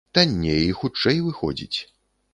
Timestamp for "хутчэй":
0.79-1.21